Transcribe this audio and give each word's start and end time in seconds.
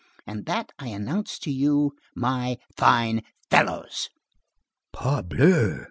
And 0.25 0.47
that 0.47 0.71
I 0.79 0.87
announce 0.87 1.37
to 1.37 1.51
you, 1.51 1.95
my 2.15 2.57
fine 2.75 3.21
fellows!" 3.51 4.09
"Parbleu!" 4.91 5.79